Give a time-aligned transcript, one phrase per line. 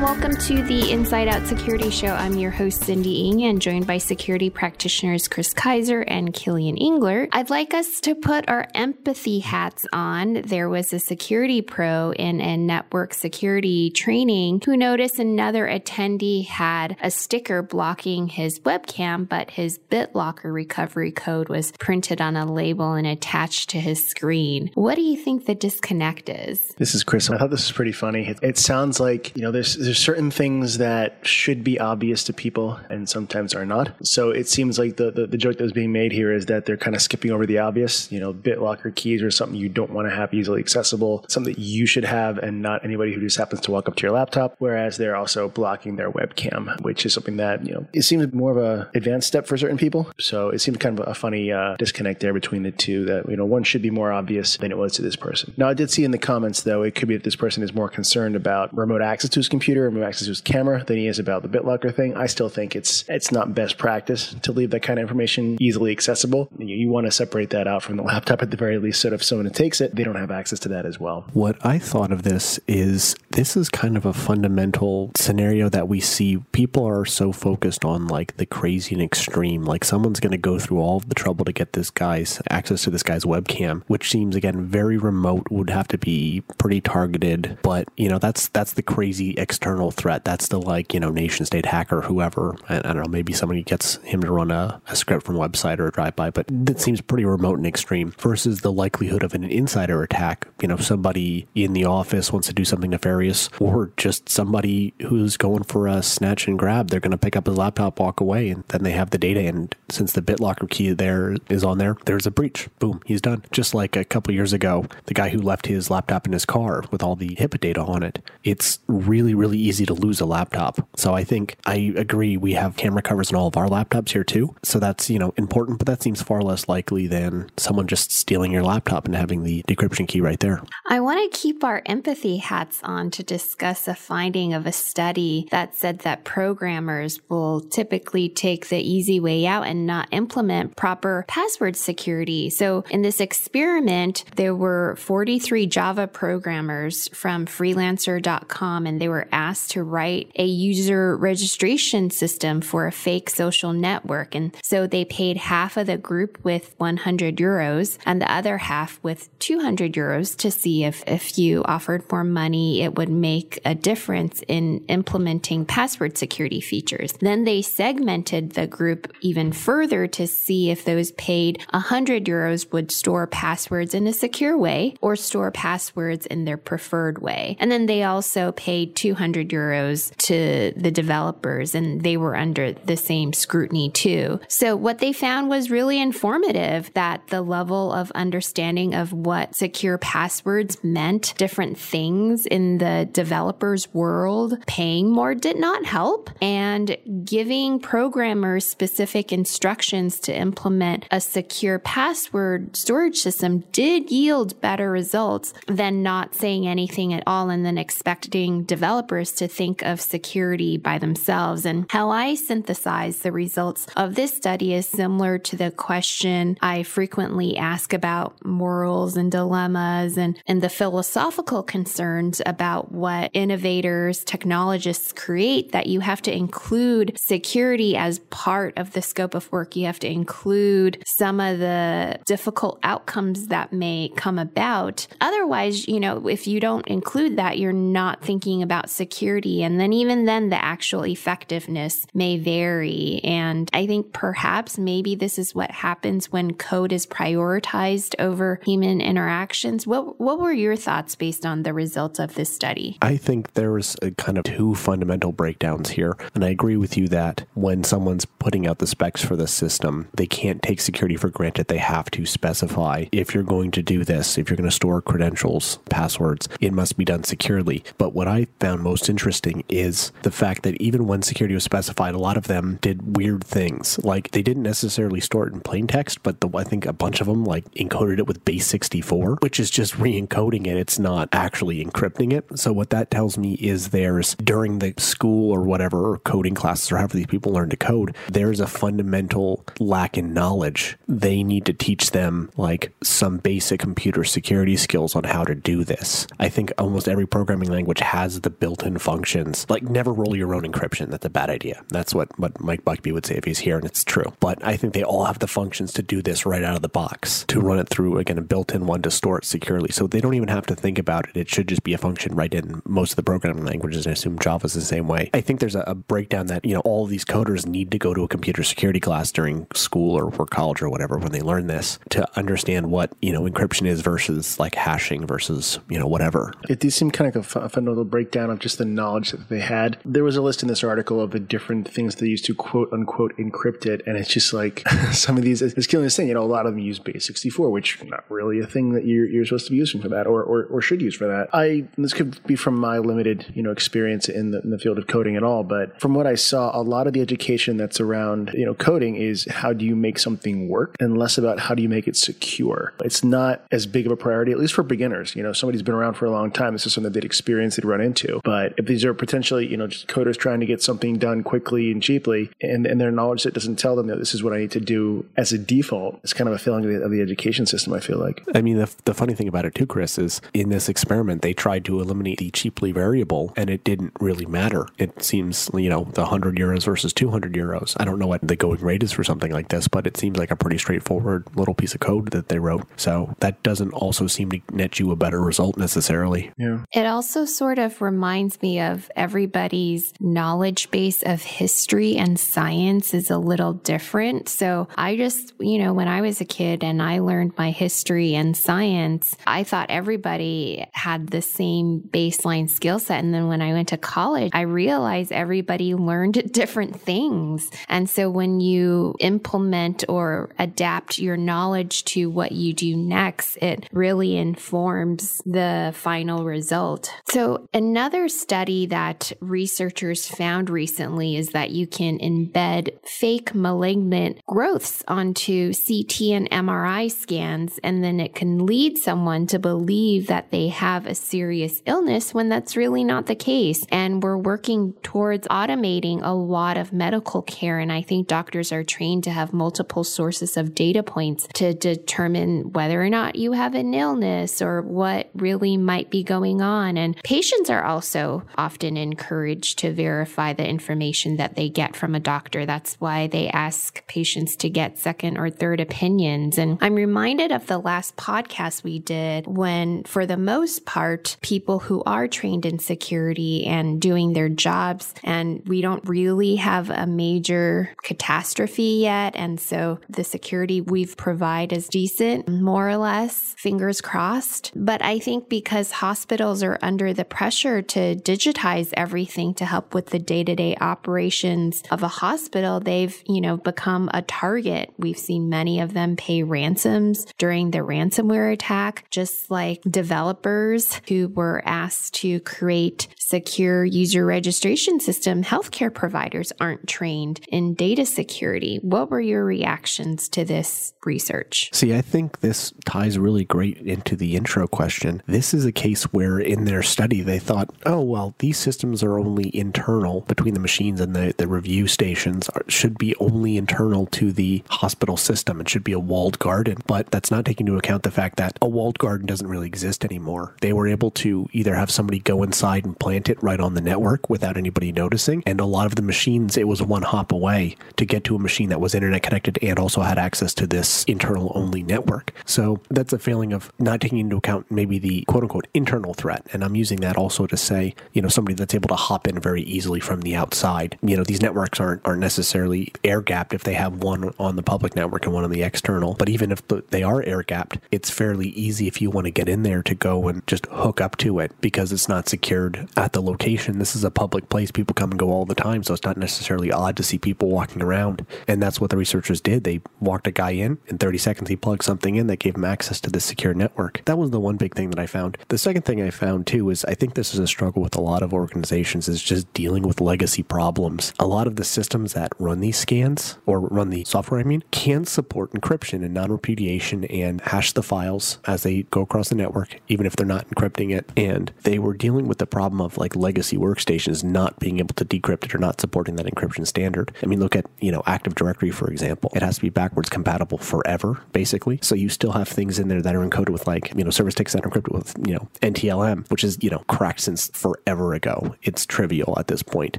[0.00, 2.14] welcome to the Inside Out Security Show.
[2.14, 7.28] I'm your host, Cindy Ng, and joined by security practitioners Kris Keyser and Kilian Englert.
[7.32, 10.40] I'd like us to put our empathy hats on.
[10.40, 16.96] There was a security pro in a network security training who noticed another attendee had
[17.02, 22.94] a sticker blocking his webcam, but his BitLocker recovery code was printed on a label
[22.94, 24.70] and attached to his screen.
[24.72, 26.74] What do you think the disconnect is?
[26.78, 27.28] This is Kris.
[27.28, 28.28] I thought this was pretty funny.
[28.28, 32.32] It, it sounds like, you know, there's there's certain things that should be obvious to
[32.32, 33.92] people and sometimes are not.
[34.02, 36.66] So it seems like the, the, the joke that was being made here is that
[36.66, 38.10] they're kind of skipping over the obvious.
[38.12, 41.60] You know, BitLocker keys are something you don't want to have easily accessible, something that
[41.60, 44.54] you should have and not anybody who just happens to walk up to your laptop.
[44.58, 48.50] Whereas they're also blocking their webcam, which is something that, you know, it seems more
[48.50, 50.10] of a advanced step for certain people.
[50.18, 53.36] So it seems kind of a funny uh, disconnect there between the two that, you
[53.36, 55.52] know, one should be more obvious than it was to this person.
[55.56, 57.72] Now, I did see in the comments, though, it could be that this person is
[57.72, 60.96] more concerned about remote access to his computer computer, remote access to his camera than
[60.96, 62.16] he is about the BitLocker thing.
[62.16, 65.92] I still think it's it's not best practice to leave that kind of information easily
[65.92, 66.48] accessible.
[66.58, 69.10] You, you want to separate that out from the laptop at the very least, so
[69.10, 71.26] that if someone takes it, they don't have access to that as well.
[71.32, 76.00] What I thought of this is this is kind of a fundamental scenario that we
[76.00, 76.38] see.
[76.52, 80.58] People are so focused on like the crazy and extreme, like someone's going to go
[80.58, 84.36] through all the trouble to get this guy's access to this guy's webcam, which seems
[84.36, 87.58] again very remote, would have to be pretty targeted.
[87.62, 90.24] But you know that's that's the crazy external external threat.
[90.24, 92.56] That's the like, you know, nation state hacker, whoever.
[92.68, 95.48] I, I don't know, maybe somebody gets him to run a, a script from a
[95.48, 99.22] website or a drive by, but that seems pretty remote and extreme versus the likelihood
[99.22, 100.48] of an insider attack.
[100.60, 105.36] You know, somebody in the office wants to do something nefarious or just somebody who's
[105.36, 106.90] going for a snatch and grab.
[106.90, 109.40] They're going to pick up his laptop, walk away, and then they have the data.
[109.40, 112.68] And since the BitLocker key there is on there, there's a breach.
[112.80, 113.44] Boom, he's done.
[113.52, 116.82] Just like a couple years ago, the guy who left his laptop in his car
[116.90, 118.18] with all the HIPAA data on it.
[118.42, 120.88] It's really, really easy to lose a laptop.
[120.96, 122.36] So I think I agree.
[122.36, 124.54] We have camera covers in all of our laptops here too.
[124.62, 128.52] So that's, you know, important, but that seems far less likely than someone just stealing
[128.52, 130.62] your laptop and having the decryption key right there.
[130.88, 135.48] I want to keep our empathy hats on to discuss a finding of a study
[135.50, 141.24] that said that programmers will typically take the easy way out and not implement proper
[141.28, 142.50] password security.
[142.50, 149.49] So in this experiment, there were 43 Java programmers from freelancer.com and they were asked
[149.50, 154.36] asked to write a user registration system for a fake social network.
[154.36, 159.00] And so they paid half of the group with 100 euros and the other half
[159.02, 163.74] with 200 euros to see if, if you offered more money, it would make a
[163.74, 167.12] difference in implementing password security features.
[167.20, 172.92] Then they segmented the group even further to see if those paid 100 euros would
[172.92, 177.56] store passwords in a secure way or store passwords in their preferred way.
[177.58, 182.96] And then they also paid 200 euros to the developers and they were under the
[182.96, 184.40] same scrutiny too.
[184.48, 189.98] So what they found was really informative that the level of understanding of what secure
[189.98, 194.58] passwords meant different things in the developers world.
[194.66, 202.74] Paying more did not help and giving programmers specific instructions to implement a secure password
[202.76, 208.62] storage system did yield better results than not saying anything at all and then expecting
[208.64, 211.64] developers to think of security by themselves.
[211.64, 216.82] And how I synthesize the results of this study is similar to the question I
[216.82, 225.12] frequently ask about morals and dilemmas and, and the philosophical concerns about what innovators, technologists
[225.12, 229.76] create that you have to include security as part of the scope of work.
[229.76, 235.06] You have to include some of the difficult outcomes that may come about.
[235.20, 239.62] Otherwise, you know, if you don't include that, you're not thinking about security security.
[239.64, 243.20] And then even then, the actual effectiveness may vary.
[243.24, 249.00] And I think perhaps maybe this is what happens when code is prioritized over human
[249.00, 249.84] interactions.
[249.84, 252.98] What, what were your thoughts based on the results of this study?
[253.02, 256.16] I think there's a kind of two fundamental breakdowns here.
[256.34, 260.08] And I agree with you that when someone's putting out the specs for the system,
[260.14, 261.66] they can't take security for granted.
[261.66, 265.02] They have to specify if you're going to do this, if you're going to store
[265.02, 267.82] credentials, passwords, it must be done securely.
[267.98, 272.14] But what I found most interesting is the fact that even when security was specified,
[272.14, 273.98] a lot of them did weird things.
[274.04, 277.20] Like they didn't necessarily store it in plain text, but the, I think a bunch
[277.20, 280.76] of them like encoded it with base 64, which is just re-encoding it.
[280.76, 282.58] It's not actually encrypting it.
[282.58, 286.92] So what that tells me is there's during the school or whatever or coding classes
[286.92, 290.96] or however these people learn to code, there's a fundamental lack in knowledge.
[291.08, 295.84] They need to teach them like some basic computer security skills on how to do
[295.84, 296.26] this.
[296.38, 299.66] I think almost every programming language has the built-in built-in functions.
[299.68, 301.10] Like never roll your own encryption.
[301.10, 301.82] That's a bad idea.
[301.88, 304.32] That's what what Mike Buckbee would say if he's here, and it's true.
[304.40, 306.88] But I think they all have the functions to do this right out of the
[306.88, 309.90] box to run it through again a built-in one to store it securely.
[309.92, 311.36] So they don't even have to think about it.
[311.36, 314.06] It should just be a function right in most of the programming languages.
[314.06, 315.30] I assume Java's the same way.
[315.34, 318.14] I think there's a, a breakdown that you know all these coders need to go
[318.14, 321.66] to a computer security class during school or, or college or whatever when they learn
[321.66, 326.52] this to understand what you know encryption is versus like hashing versus you know whatever.
[326.68, 329.98] It does seem kind of a fundamental breakdown of just the knowledge that they had.
[330.06, 332.90] There was a list in this article of the different things they used to quote
[332.92, 335.60] unquote encrypt it, and it's just like some of these.
[335.60, 336.28] It's killing this thing.
[336.28, 338.92] You know, a lot of them use base sixty four, which not really a thing
[338.94, 341.26] that you're, you're supposed to be using for that, or, or or should use for
[341.26, 341.48] that.
[341.52, 344.96] I this could be from my limited you know experience in the, in the field
[344.96, 348.00] of coding at all, but from what I saw, a lot of the education that's
[348.00, 351.74] around you know coding is how do you make something work, and less about how
[351.74, 352.94] do you make it secure.
[353.04, 355.36] It's not as big of a priority, at least for beginners.
[355.36, 356.72] You know, somebody's been around for a long time.
[356.72, 358.40] This is something they'd experience, they'd run into.
[358.44, 361.90] But if these are potentially you know just coders trying to get something done quickly
[361.90, 364.58] and cheaply, and and their knowledge that doesn't tell them that this is what I
[364.58, 367.20] need to do as a default, it's kind of a failing of the, of the
[367.20, 367.92] education system.
[367.92, 368.42] I feel like.
[368.54, 371.52] I mean, the, the funny thing about it too, Kris, is in this experiment they
[371.52, 374.86] tried to eliminate the cheaply variable, and it didn't really matter.
[374.98, 377.96] It seems you know the 100 euros versus 200 euros.
[377.98, 380.36] I don't know what the going rate is for something like this, but it seems
[380.36, 382.86] like a pretty straightforward little piece of code that they wrote.
[382.96, 386.52] So that doesn't also seem to net you a better result necessarily.
[386.56, 386.84] Yeah.
[386.92, 393.30] It also sort of reminds me of everybody's knowledge base of history and science is
[393.30, 394.48] a little different.
[394.48, 398.34] So I just, you know, when I was a kid and I learned my history
[398.34, 403.22] and science, I thought everybody had the same baseline skill set.
[403.22, 407.70] And then when I went to college, I realized everybody learned different things.
[407.88, 413.88] And so when you implement or adapt your knowledge to what you do next, it
[413.92, 417.12] really informs the final result.
[417.28, 425.04] So another study that researchers found recently is that you can embed fake malignant growths
[425.06, 430.66] onto CT and MRI scans, and then it can lead someone to believe that they
[430.66, 433.86] have a serious illness when that's really not the case.
[433.88, 437.78] And we're working towards automating a lot of medical care.
[437.78, 442.72] And I think doctors are trained to have multiple sources of data points to determine
[442.72, 446.96] whether or not you have an illness or what really might be going on.
[446.96, 452.20] And patients are also often encouraged to verify the information that they get from a
[452.20, 452.66] doctor.
[452.66, 456.58] That's why they ask patients to get second or third opinions.
[456.58, 461.78] And I'm reminded of the last podcast we did when, for the most part, people
[461.78, 467.06] who are trained in security and doing their jobs, and we don't really have a
[467.06, 469.34] major catastrophe yet.
[469.36, 474.72] And so the security we've provided is decent, more or less, fingers crossed.
[474.74, 480.06] But I think because hospitals are under the pressure to digitize everything to help with
[480.06, 484.92] the day to day operations of a hospital, they've, you know, become a target.
[484.98, 491.28] We've seen many of them pay ransoms during the ransomware attack, just like developers who
[491.28, 495.42] were asked to create secure user registration system.
[495.42, 498.78] Healthcare providers aren't trained in data security.
[498.82, 501.70] What were your reactions to this research?
[501.72, 505.22] See, I think this ties really great into the intro question.
[505.26, 509.20] This is a case where in their study they thought, oh, well, these systems are
[509.20, 514.06] only internal between the machines and the, the review stations are, should be only internal
[514.06, 515.60] to the hospital system.
[515.60, 516.78] It should be a walled garden.
[516.88, 520.04] But that's not taking into account the fact that a walled garden doesn't really exist
[520.04, 520.56] anymore.
[520.60, 523.80] They were able to either have somebody go inside and plant it right on the
[523.80, 525.44] network without anybody noticing.
[525.46, 528.40] And a lot of the machines, it was one hop away to get to a
[528.40, 532.32] machine that was internet connected and also had access to this internal only network.
[532.44, 536.44] So that's a failing of not taking into account maybe the quote unquote internal threat.
[536.52, 539.38] And I'm using that also to say, you know, somebody that's able to hop in
[539.40, 540.98] very easily from the outside.
[541.02, 544.62] You know, these networks aren't, aren't necessarily air gapped if they have one on the
[544.62, 546.14] public network and one on the external.
[546.14, 549.48] But even if they are air gapped, it's fairly easy if you want to get
[549.48, 553.12] in there to go and just hook up to it because it's not secured at
[553.12, 553.78] the location.
[553.78, 554.70] This is a public place.
[554.70, 555.82] People come and go all the time.
[555.82, 558.26] So it's not necessarily odd to see people walking around.
[558.48, 559.64] And that's what the researchers did.
[559.64, 560.78] They walked a guy in.
[560.88, 564.02] In 30 seconds, he plugged something in that gave him access to the secure network.
[564.04, 565.38] That was the one big thing that I found.
[565.48, 568.00] The second thing I found too is I think this is a struggle with a
[568.00, 571.12] lot of organizations is just dealing with legacy problems.
[571.18, 574.64] A lot of the systems that run these scans or run the software, I mean,
[574.70, 579.34] can support encryption and non repudiation and hash the files as they go across the
[579.34, 581.10] network, even if they're not encrypting it.
[581.16, 585.04] And they were dealing with the problem of like legacy workstations not being able to
[585.04, 587.12] decrypt it or not supporting that encryption standard.
[587.22, 589.30] I mean, look at, you know, Active Directory, for example.
[589.34, 591.78] It has to be backwards compatible forever, basically.
[591.82, 594.34] So you still have things in there that are encoded with like, you know, service
[594.34, 597.48] ticks that are encrypted with, you know, NTLM, which is, you know, cracked since
[597.84, 598.54] forever ago.
[598.62, 599.98] It's trivial at this point.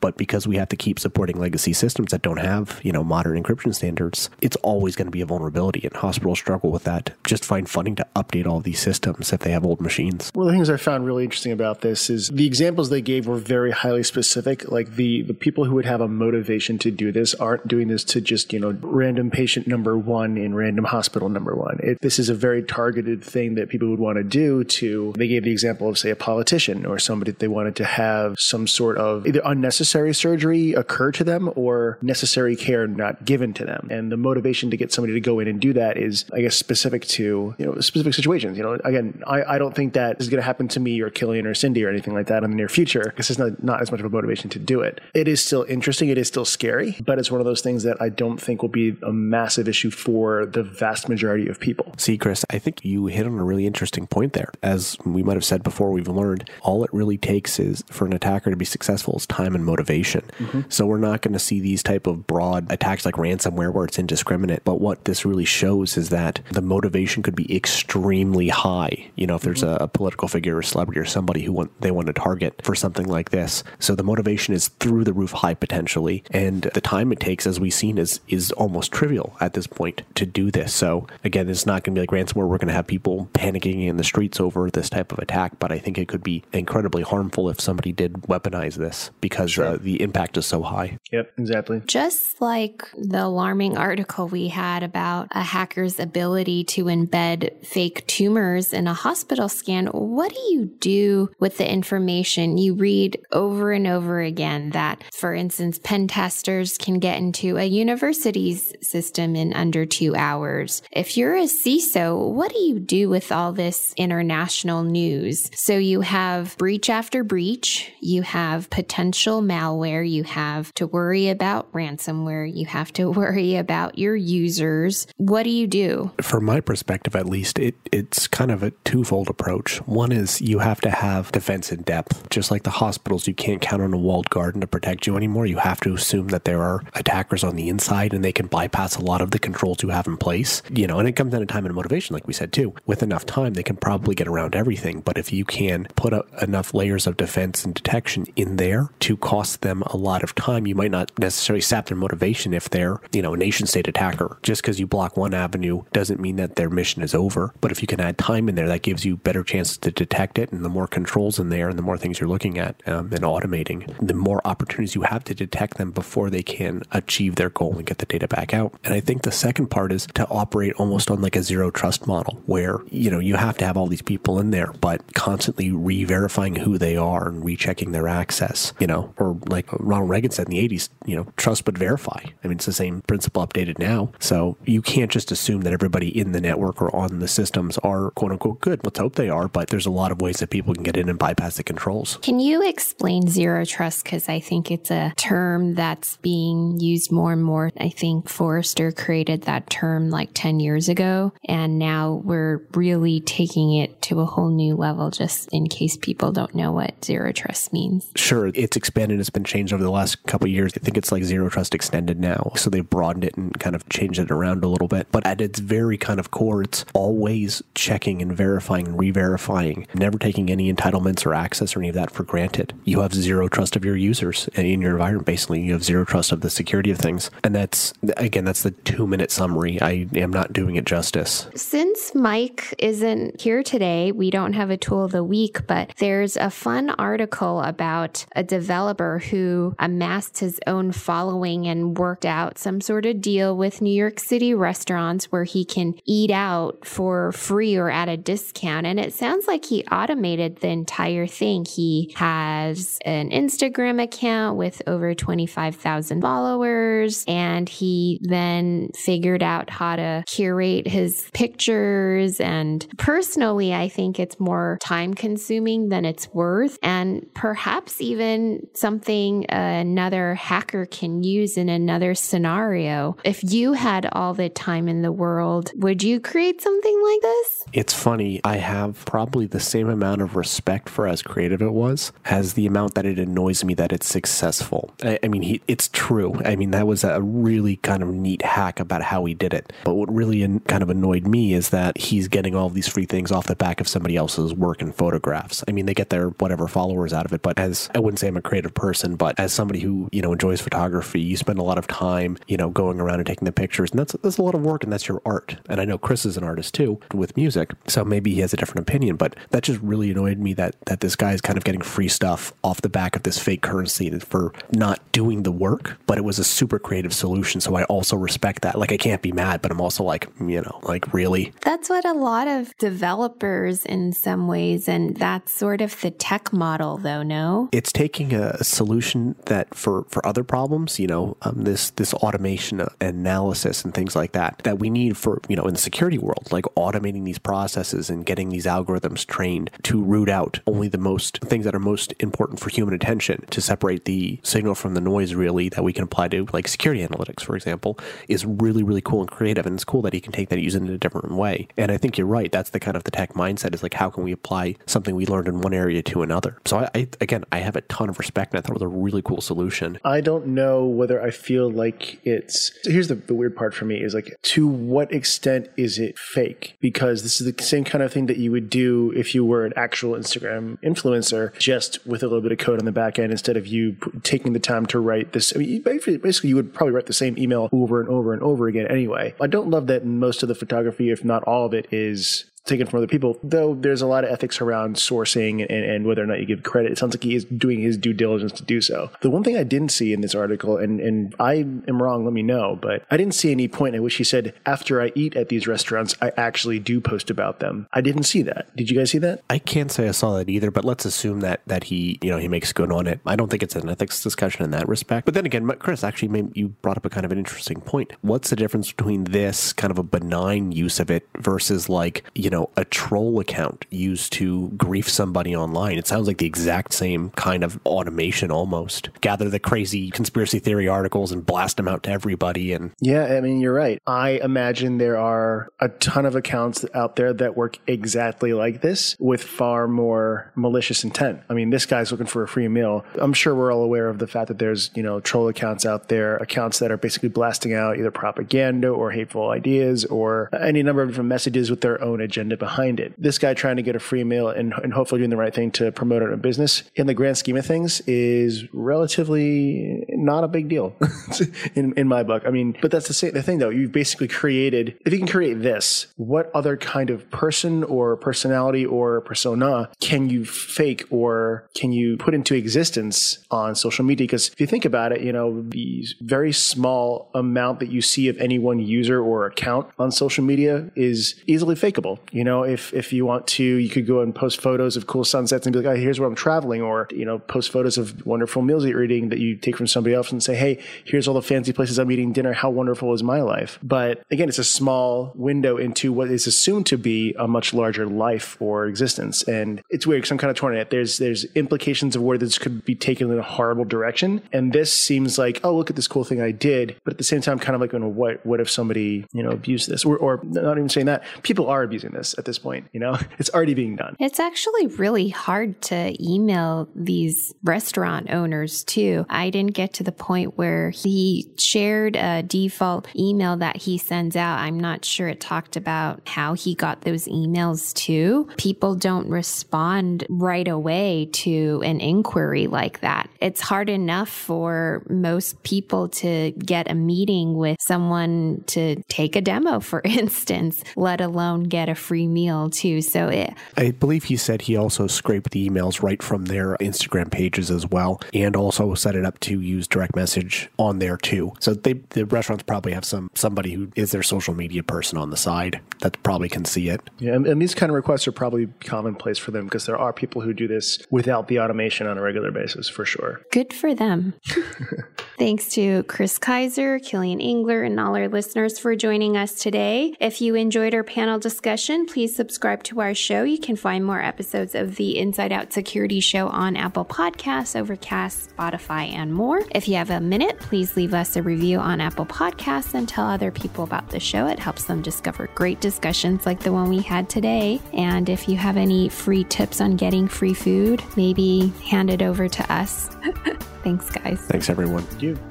[0.00, 3.42] But because we have to keep supporting legacy systems that don't have, you know, modern
[3.42, 5.80] encryption standards, it's always going to be a vulnerability.
[5.84, 7.14] And hospitals struggle with that.
[7.24, 10.30] Just find funding to update all these systems if they have old machines.
[10.34, 13.26] One of the things I found really interesting about this is the examples they gave
[13.26, 14.70] were very highly specific.
[14.70, 18.04] Like the, the people who would have a motivation to do this aren't doing this
[18.04, 21.78] to just, you know, random patient number one in random hospital number one.
[21.82, 25.28] It, this is a very targeted thing that people would want to do to, they
[25.28, 28.66] gave the example of, say, a politician or somebody that they wanted to have some
[28.66, 33.86] sort of either unnecessary surgery occur to them or necessary care not given to them.
[33.90, 36.56] And the motivation to get somebody to go in and do that is, I guess,
[36.56, 38.56] specific to, you know, specific situations.
[38.56, 41.10] You know, again, I, I don't think that is going to happen to me or
[41.10, 43.82] Kilian or Cindy or anything like that in the near future because it's not, not
[43.82, 45.02] as much of a motivation to do it.
[45.12, 46.08] It is still interesting.
[46.08, 48.70] It is still scary, but it's one of those things that I don't think will
[48.70, 51.92] be a massive issue for the vast majority of people.
[51.98, 54.50] See, Kris, I think you hit on a really interesting point there.
[54.62, 58.12] As we might have said before, we've learned all it really takes is for an
[58.12, 60.22] attacker to be successful is time and motivation.
[60.38, 60.60] Mm-hmm.
[60.68, 63.98] So we're not going to see these type of broad attacks like ransomware where it's
[63.98, 64.64] indiscriminate.
[64.64, 69.10] But what this really shows is that the motivation could be extremely high.
[69.16, 69.82] You know, if there's mm-hmm.
[69.82, 72.74] a, a, political figure or celebrity or somebody who want, they want to target for
[72.74, 73.64] something like this.
[73.78, 76.22] So the motivation is through the roof high potentially.
[76.30, 80.02] And the time it takes, as we've seen, is, is almost trivial at this point
[80.14, 80.72] to do this.
[80.74, 82.48] So again, it's not going to be like ransomware.
[82.48, 85.58] We're going to have people panicking in the streets over this type of attack.
[85.58, 89.64] But I think it could be incredibly harmful if somebody did weaponize this because sure.
[89.66, 90.98] uh, the impact is so high.
[91.12, 91.82] Yep, exactly.
[91.86, 98.72] Just like the alarming article we had about a hacker's ability to embed fake tumors
[98.72, 102.58] in a hospital scan, what do you do with the information?
[102.58, 107.64] You read over and over again that, for instance, pen testers can get into a
[107.64, 110.82] university's system in under two hours.
[110.90, 115.50] If you're a CISO, what do you do with all this international news?
[115.54, 121.70] So you have breach after breach, you have potential malware, you have to worry about
[121.72, 125.06] ransomware, you have to worry about your users.
[125.16, 126.12] What do you do?
[126.20, 129.78] From my perspective, at least, it, it's kind of a twofold approach.
[129.86, 132.28] One is you have to have defense in depth.
[132.30, 135.46] Just like the hospitals, you can't count on a walled garden to protect you anymore.
[135.46, 138.96] You have to assume that there are attackers on the inside and they can bypass
[138.96, 140.62] a lot of the controls you have in place.
[140.70, 142.74] You know, and it comes down to time and motivation, like we said too.
[142.86, 145.00] With enough time, they can probably get around everything.
[145.00, 146.12] But if you can put
[146.42, 150.66] enough layers of defense and detection in there to cost them a lot of time,
[150.66, 154.38] you might not necessarily sap their motivation if they're, you know, a nation state attacker.
[154.42, 157.52] Just because you block one avenue doesn't mean that their mission is over.
[157.60, 160.38] But if you can add time in there, that gives you better chances to detect
[160.38, 160.52] it.
[160.52, 163.22] And the more controls in there and the more things you're looking at um, and
[163.22, 167.76] automating, the more opportunities you have to detect them before they can achieve their goal
[167.76, 168.74] and get the data back out.
[168.84, 172.06] And I think the second part is to operate almost on like a zero trust
[172.06, 175.70] model where, you know, you have to have all these people in there, but constantly
[175.70, 180.30] re verifying who they are and rechecking their access, you know, or like Ronald Reagan
[180.30, 182.20] said in the 80s, you know, trust but verify.
[182.22, 184.12] I mean, it's the same principle updated now.
[184.20, 188.10] So you can't just assume that everybody in the network or on the systems are
[188.12, 188.84] quote unquote good.
[188.84, 191.08] Let's hope they are, but there's a lot of ways that people can get in
[191.08, 192.18] and bypass the controls.
[192.22, 194.04] Can you explain zero trust?
[194.04, 197.70] Because I think it's a term that's being used more and more.
[197.78, 203.74] I think Forrester created that term like 10 years ago, and now we're really taking
[203.74, 207.72] it to a whole new level just in case people don't know what zero trust
[207.72, 208.10] means.
[208.16, 210.72] Sure, it's expanded, it's been changed over the last couple years.
[210.76, 212.52] I think it's like zero trust extended now.
[212.56, 215.08] So they've broadened it and kind of changed it around a little bit.
[215.10, 219.86] But at its very kind of core, it's always checking and verifying and re verifying,
[219.94, 222.72] never taking any entitlements or access or any of that for granted.
[222.84, 225.60] You have zero trust of your users and in your environment, basically.
[225.60, 227.30] You have zero trust of the security of things.
[227.44, 229.80] And that's, again, that's the two minute summary.
[229.80, 231.48] I am not doing it justice.
[231.54, 236.36] Since Mike isn't here today, we don't have a tool of the week, but there's
[236.36, 242.80] a fun article about a developer who amassed his own following and worked out some
[242.80, 247.76] sort of deal with New York City restaurants where he can eat out for free
[247.76, 248.86] or at a discount.
[248.86, 251.66] And it sounds like he automated the entire thing.
[251.66, 259.96] He has an Instagram account with over 25,000 followers, and he then figured out how
[259.96, 262.40] to curate his pictures.
[262.40, 269.46] And personally, I think it's more time consuming than it's worth, and perhaps even something
[269.50, 273.16] another hacker can use in another scenario.
[273.24, 277.64] If you had all the time in the world, would you create something like this?
[277.72, 278.40] It's funny.
[278.44, 282.66] I have probably the same amount of respect for as creative it was as the
[282.66, 284.92] amount that it annoys me that it's successful.
[285.02, 286.40] I, I mean, he, it's true.
[286.44, 289.72] I mean, that was a really kind of neat hack about how he did it.
[289.84, 293.06] But what really in, kind of annoyed me is that he's getting all these free
[293.06, 295.64] things off the back of somebody else's work and photographs.
[295.68, 297.42] I mean, they get their whatever our followers out of it.
[297.42, 300.32] But as I wouldn't say I'm a creative person, but as somebody who, you know,
[300.32, 303.52] enjoys photography, you spend a lot of time, you know, going around and taking the
[303.52, 303.90] pictures.
[303.90, 305.56] And that's, that's a lot of work and that's your art.
[305.68, 307.72] And I know Kris is an artist too with music.
[307.86, 311.00] So maybe he has a different opinion, but that just really annoyed me that, that
[311.00, 314.10] this guy is kind of getting free stuff off the back of this fake currency
[314.18, 317.60] for not doing the work, but it was a super creative solution.
[317.60, 318.78] So I also respect that.
[318.78, 321.52] Like I can't be mad, but I'm also like, you know, like really.
[321.62, 326.39] That's what a lot of developers in some ways, and that's sort of the tech
[326.52, 327.68] model though, no?
[327.72, 332.86] It's taking a solution that for, for other problems, you know, um, this, this automation
[333.00, 336.48] analysis and things like that, that we need for, you know, in the security world,
[336.50, 341.38] like automating these processes and getting these algorithms trained to root out only the most
[341.40, 345.34] things that are most important for human attention to separate the signal from the noise
[345.34, 349.20] really that we can apply to like security analytics, for example, is really, really cool
[349.20, 349.66] and creative.
[349.66, 351.68] And it's cool that he can take that and use it in a different way.
[351.76, 352.50] And I think you're right.
[352.50, 355.26] That's the kind of the tech mindset is like, how can we apply something we
[355.26, 356.29] learned in one area to another?
[356.66, 358.82] So I, I again, I have a ton of respect and I thought it was
[358.82, 359.98] a really cool solution.
[360.04, 364.00] I don't know whether I feel like it's, here's the, the weird part for me
[364.02, 366.76] is like, to what extent is it fake?
[366.80, 369.64] Because this is the same kind of thing that you would do if you were
[369.64, 373.32] an actual Instagram influencer, just with a little bit of code on the back end
[373.32, 375.54] instead of you taking the time to write this.
[375.54, 378.68] I mean, basically, you would probably write the same email over and over and over
[378.68, 379.34] again anyway.
[379.40, 382.86] I don't love that most of the photography, if not all of it, is taken
[382.86, 386.26] from other people, though there's a lot of ethics around sourcing and, and, whether or
[386.26, 386.92] not you give credit.
[386.92, 389.10] It sounds like he is doing his due diligence to do so.
[389.20, 392.32] The one thing I didn't see in this article, and, and I am wrong, let
[392.32, 395.36] me know, but I didn't see any point at which he said, after I eat
[395.36, 397.86] at these restaurants, I actually do post about them.
[397.92, 398.74] I didn't see that.
[398.76, 399.42] Did you guys see that?
[399.48, 402.38] I can't say I saw that either, but let's assume that that he, you know,
[402.38, 403.20] he makes good on it.
[403.26, 405.24] I don't think it's an ethics discussion in that respect.
[405.24, 408.12] But then again, Kris, actually, you brought up a kind of an interesting point.
[408.22, 412.49] What's the difference between this kind of a benign use of it versus like, you
[412.50, 415.98] know, a troll account used to grief somebody online.
[415.98, 419.08] It sounds like the exact same kind of automation almost.
[419.20, 422.72] Gather the crazy conspiracy theory articles and blast them out to everybody.
[422.72, 424.02] And yeah, I mean, you're right.
[424.06, 429.16] I imagine there are a ton of accounts out there that work exactly like this
[429.18, 431.40] with far more malicious intent.
[431.48, 433.04] I mean, this guy's looking for a free meal.
[433.14, 436.08] I'm sure we're all aware of the fact that there's, you know, troll accounts out
[436.08, 441.02] there, accounts that are basically blasting out either propaganda or hateful ideas or any number
[441.02, 443.14] of different messages with their own agenda behind it.
[443.18, 445.70] This guy trying to get a free meal and, and hopefully doing the right thing
[445.72, 450.68] to promote in business in the grand scheme of things is relatively not a big
[450.68, 450.94] deal
[451.74, 452.42] in, in my book.
[452.46, 453.70] I mean, but that's the, same, the thing though.
[453.70, 458.84] You've basically created, if you can create this, what other kind of person or personality
[458.86, 464.24] or persona can you fake or can you put into existence on social media?
[464.24, 468.28] Because if you think about it, you know, the very small amount that you see
[468.28, 472.18] of any one user or account on social media is easily fakeable.
[472.30, 475.24] You know, if, if you want to, you could go and post photos of cool
[475.24, 478.24] sunsets and be like, oh, here's where I'm traveling, or, you know, post photos of
[478.26, 481.34] wonderful meals you're eating that you take from somebody else and say, hey, here's all
[481.34, 482.52] the fancy places I'm eating dinner.
[482.52, 483.78] How wonderful is my life?
[483.82, 488.06] But again, it's a small window into what is assumed to be a much larger
[488.06, 489.42] life or existence.
[489.44, 490.90] And it's weird because I'm kind of torn in it.
[490.90, 494.42] There's, there's implications of where this could be taken in a horrible direction.
[494.52, 496.96] And this seems like, oh, look at this cool thing I did.
[497.04, 499.42] But at the same time, kind of like, oh, you what, what if somebody, you
[499.42, 500.04] know, abused this?
[500.04, 503.18] Or, or not even saying that, people are abusing this at this point, you know,
[503.38, 504.16] it's already being done.
[504.18, 509.26] It's actually really hard to email these restaurant owners too.
[509.28, 514.36] I didn't get to the point where he shared a default email that he sends
[514.36, 514.58] out.
[514.58, 518.48] I'm not sure it talked about how he got those emails too.
[518.56, 523.28] People don't respond right away to an inquiry like that.
[523.40, 529.40] It's hard enough for most people to get a meeting with someone to take a
[529.40, 533.00] demo, for instance, let alone get a free meal too.
[533.00, 537.30] So it, I believe he said he also scraped the emails right from their Instagram
[537.30, 541.52] pages as well, and also set it up to use direct message on there too.
[541.60, 545.30] So they, the restaurants probably have some somebody who is their social media person on
[545.30, 547.00] the side that probably can see it.
[547.20, 550.12] Yeah, and, and these kind of requests are probably commonplace for them because there are
[550.12, 553.42] people who do this without the automation on a regular basis for sure.
[553.52, 554.34] Good for them.
[555.38, 560.14] Thanks to Kris Keyser, Kilian Englert, and all our listeners for joining us today.
[560.20, 563.42] If you enjoyed our panel discussion, please subscribe to our show.
[563.42, 568.54] You can find more episodes of the Inside Out Security Show on Apple Podcasts, Overcast,
[568.56, 569.62] Spotify, and more.
[569.74, 573.26] If you have a minute, please leave us a review on Apple Podcasts and tell
[573.26, 574.46] other people about the show.
[574.46, 577.80] It helps them discover great discussions like the one we had today.
[577.92, 582.48] And if you have any free tips on getting free food, maybe hand it over
[582.48, 583.08] to us.
[583.82, 584.40] Thanks, guys.
[584.42, 585.02] Thanks, everyone.
[585.04, 585.49] Thank you.